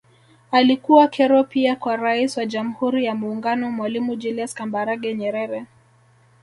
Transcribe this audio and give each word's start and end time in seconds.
Alikuwa 0.51 1.07
kero 1.07 1.43
pia 1.43 1.75
kwa 1.75 1.95
Rais 1.95 2.37
wa 2.37 2.45
Jamhuri 2.45 3.05
ya 3.05 3.15
Muungano 3.15 3.71
Mwalimu 3.71 4.15
Julius 4.15 4.53
Kambarage 4.53 5.13
Nyerere 5.13 5.65